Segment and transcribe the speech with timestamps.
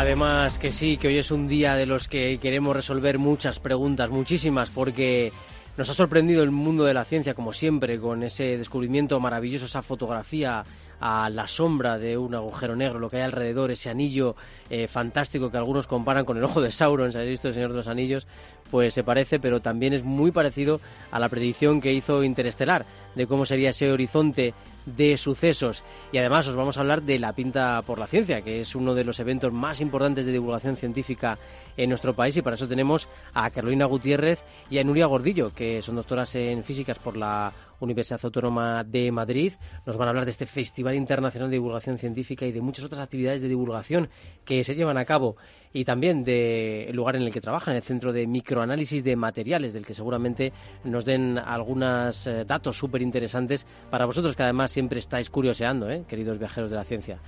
[0.00, 4.08] Además que sí, que hoy es un día de los que queremos resolver muchas preguntas,
[4.08, 5.30] muchísimas, porque
[5.76, 9.82] nos ha sorprendido el mundo de la ciencia, como siempre, con ese descubrimiento maravilloso, esa
[9.82, 10.64] fotografía
[11.00, 14.36] a la sombra de un agujero negro, lo que hay alrededor, ese anillo
[14.68, 17.70] eh, fantástico que algunos comparan con el ojo de Sauron, si habéis visto el Señor
[17.70, 18.26] de los Anillos,
[18.70, 23.26] pues se parece, pero también es muy parecido a la predicción que hizo Interestelar de
[23.26, 24.54] cómo sería ese horizonte
[24.86, 25.82] de sucesos.
[26.12, 28.94] Y además os vamos a hablar de la Pinta por la Ciencia, que es uno
[28.94, 31.38] de los eventos más importantes de divulgación científica
[31.76, 32.36] en nuestro país.
[32.36, 36.62] Y para eso tenemos a Carolina Gutiérrez y a Nuria Gordillo, que son doctoras en
[36.62, 39.54] físicas por la Universidad Autónoma de Madrid.
[39.86, 43.00] Nos van a hablar de este Festival Internacional de Divulgación Científica y de muchas otras
[43.00, 44.08] actividades de divulgación
[44.44, 45.36] que se llevan a cabo
[45.72, 49.86] y también del lugar en el que trabajan, el Centro de Microanálisis de Materiales, del
[49.86, 50.52] que seguramente
[50.84, 56.04] nos den algunos eh, datos súper interesantes para vosotros, que además siempre estáis curioseando, ¿eh?
[56.08, 57.20] queridos viajeros de la ciencia.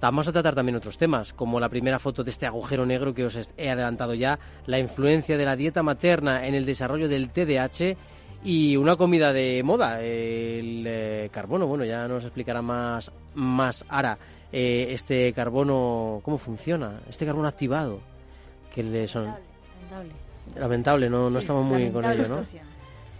[0.00, 3.24] Vamos a tratar también otros temas, como la primera foto de este agujero negro que
[3.24, 7.96] os he adelantado ya, la influencia de la dieta materna en el desarrollo del TDAH
[8.44, 11.66] y una comida de moda, el eh, carbono.
[11.66, 14.18] Bueno, ya nos explicará más, más Ara
[14.50, 18.00] eh, este carbono, cómo funciona, este carbono activado.
[18.74, 19.26] Que le son...
[19.26, 20.12] Lamentable.
[20.56, 22.71] Lamentable, no, no estamos muy con ello, ¿no?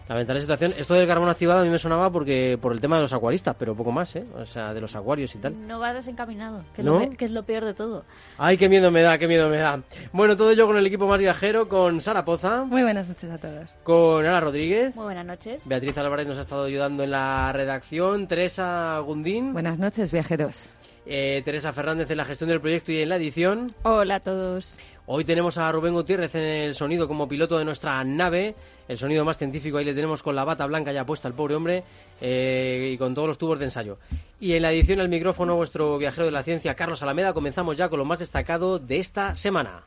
[0.08, 0.74] Lamentable situación.
[0.76, 3.54] Esto del carbono activado a mí me sonaba porque por el tema de los acuaristas,
[3.58, 4.24] pero poco más, ¿eh?
[4.36, 5.66] O sea, de los acuarios y tal.
[5.66, 7.08] No va desencaminado, que, ¿No?
[7.16, 8.04] que es lo peor de todo.
[8.36, 9.80] Ay, qué miedo me da, qué miedo me da.
[10.12, 12.64] Bueno, todo ello con el equipo más viajero, con Sara Poza.
[12.64, 13.70] Muy buenas noches a todos.
[13.84, 14.94] Con Ana Rodríguez.
[14.96, 15.66] Muy buenas noches.
[15.66, 18.26] Beatriz Álvarez nos ha estado ayudando en la redacción.
[18.26, 19.52] Teresa Gundín.
[19.52, 20.68] Buenas noches, viajeros.
[21.04, 23.74] Eh, Teresa Fernández en la gestión del proyecto y en la edición.
[23.82, 24.78] Hola a todos.
[25.14, 28.54] Hoy tenemos a Rubén Gutiérrez en el sonido como piloto de nuestra nave,
[28.88, 31.54] el sonido más científico, ahí le tenemos con la bata blanca ya puesta al pobre
[31.54, 31.84] hombre
[32.22, 33.98] eh, y con todos los tubos de ensayo.
[34.40, 37.90] Y en la edición al micrófono vuestro viajero de la ciencia, Carlos Alameda, comenzamos ya
[37.90, 39.82] con lo más destacado de esta semana.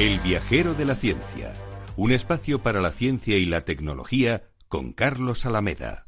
[0.00, 1.52] El viajero de la ciencia,
[1.96, 6.06] un espacio para la ciencia y la tecnología con Carlos Alameda.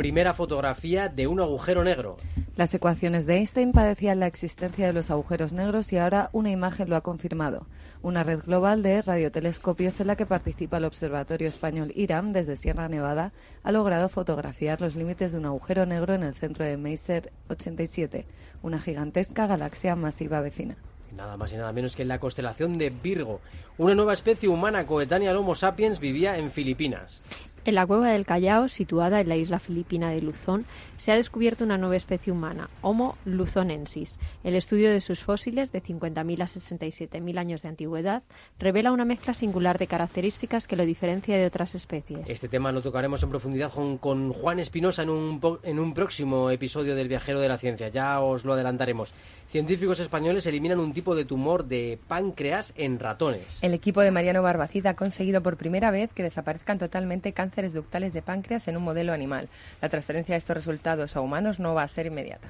[0.00, 2.16] Primera fotografía de un agujero negro.
[2.56, 6.88] Las ecuaciones de Einstein padecían la existencia de los agujeros negros y ahora una imagen
[6.88, 7.66] lo ha confirmado
[8.00, 12.88] una red global de radiotelescopios en la que participa el Observatorio Español IRAM desde Sierra
[12.88, 17.30] Nevada, ha logrado fotografiar los límites de un agujero negro en el centro de Meiser
[17.50, 18.24] 87,
[18.62, 20.78] una gigantesca galaxia masiva vecina.
[21.14, 23.40] Nada más y nada menos que en la constelación de Virgo.
[23.78, 27.20] Una nueva especie humana coetánea al Homo sapiens vivía en Filipinas.
[27.66, 30.64] En la cueva del Callao, situada en la isla filipina de Luzón,
[30.96, 34.18] se ha descubierto una nueva especie humana, Homo luzonensis.
[34.44, 38.22] El estudio de sus fósiles, de 50.000 a 67.000 años de antigüedad,
[38.58, 42.30] revela una mezcla singular de características que lo diferencia de otras especies.
[42.30, 46.94] Este tema lo tocaremos en profundidad con, Juan Espinosa en un, en un próximo episodio
[46.94, 47.88] del Viajero de la Ciencia.
[47.88, 49.12] Ya os lo adelantaremos.
[49.48, 53.58] Científicos españoles eliminan un tipo de tumor de páncreas en ratones.
[53.62, 58.12] El equipo de Mariano Barbacida ha conseguido por primera vez que desaparezcan totalmente cánceres ductales
[58.12, 59.48] de páncreas en un modelo animal.
[59.82, 62.48] La transferencia de estos resultados a humanos no va a ser inmediata.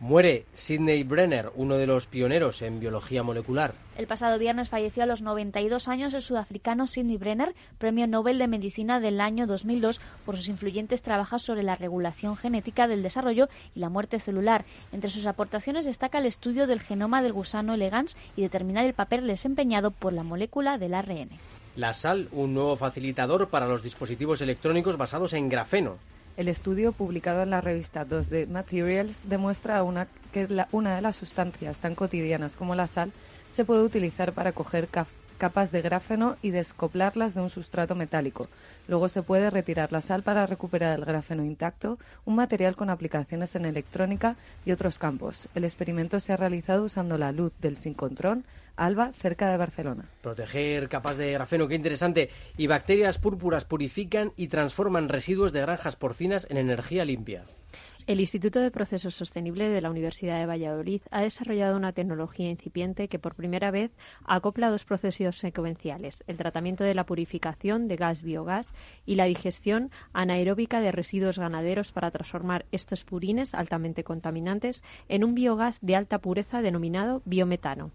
[0.00, 3.74] Muere Sidney Brenner, uno de los pioneros en biología molecular.
[3.96, 8.48] El pasado viernes falleció a los 92 años el sudafricano Sidney Brenner, premio Nobel de
[8.48, 13.80] Medicina del año 2002 por sus influyentes trabajos sobre la regulación genética del desarrollo y
[13.80, 14.64] la muerte celular.
[14.90, 19.26] Entre sus aportaciones destaca el estudio del genoma del gusano elegans y determinar el papel
[19.26, 21.28] desempeñado por la molécula del ARN.
[21.74, 25.96] La sal, un nuevo facilitador para los dispositivos electrónicos basados en grafeno.
[26.36, 29.82] El estudio publicado en la revista 2D Materials demuestra
[30.32, 33.12] que una de las sustancias tan cotidianas como la sal
[33.50, 34.88] se puede utilizar para coger
[35.42, 38.46] capas de grafeno y descoplarlas de un sustrato metálico.
[38.86, 43.56] Luego se puede retirar la sal para recuperar el grafeno intacto, un material con aplicaciones
[43.56, 45.48] en electrónica y otros campos.
[45.56, 48.44] El experimento se ha realizado usando la luz del sincrontrón
[48.76, 50.04] Alba, cerca de Barcelona.
[50.22, 52.30] Proteger capas de grafeno, qué interesante.
[52.56, 57.42] Y bacterias púrpuras purifican y transforman residuos de granjas porcinas en energía limpia.
[58.08, 63.06] El Instituto de Procesos Sostenibles de la Universidad de Valladolid ha desarrollado una tecnología incipiente
[63.06, 63.92] que por primera vez
[64.24, 68.74] acopla dos procesos secuenciales, el tratamiento de la purificación de gas biogás
[69.06, 75.36] y la digestión anaeróbica de residuos ganaderos para transformar estos purines altamente contaminantes en un
[75.36, 77.92] biogás de alta pureza denominado biometano.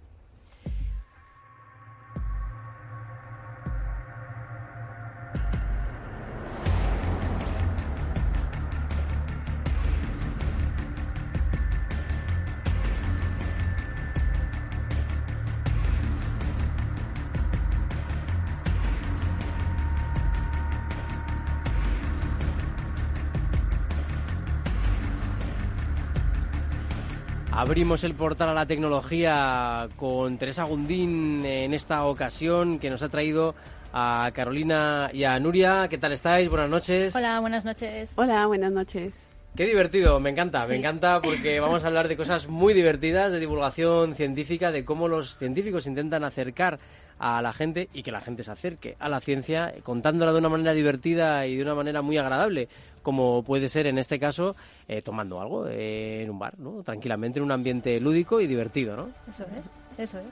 [27.58, 33.10] Abrimos el portal a la tecnología con Teresa Gundín en esta ocasión que nos ha
[33.10, 33.56] traído
[33.92, 35.88] a Carolina y a Nuria.
[35.90, 36.50] ¿Qué tal estáis?
[36.50, 37.16] Buenas noches.
[37.16, 38.12] Hola, buenas noches.
[38.16, 39.12] Hola, buenas noches.
[39.56, 43.40] Qué divertido, me encanta, me encanta porque vamos a hablar de cosas muy divertidas, de
[43.40, 46.78] divulgación científica, de cómo los científicos intentan acercar
[47.20, 50.50] a la gente y que la gente se acerque a la ciencia contándola de una
[50.50, 52.70] manera divertida y de una manera muy agradable
[53.08, 54.54] como puede ser en este caso
[54.86, 56.84] eh, tomando algo eh, en un bar, ¿no?
[56.84, 59.10] Tranquilamente en un ambiente lúdico y divertido, ¿no?
[59.30, 60.28] Eso es, eso es.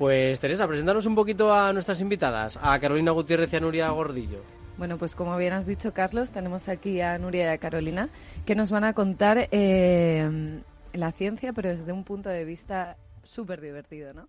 [0.00, 4.40] Pues Teresa, presentaros un poquito a nuestras invitadas, a Carolina Gutiérrez y a Nuria Gordillo.
[4.78, 8.08] Bueno, pues como bien has dicho, Carlos, tenemos aquí a Nuria y a Carolina
[8.46, 10.60] que nos van a contar eh,
[10.94, 14.28] la ciencia, pero desde un punto de vista súper divertido, ¿no?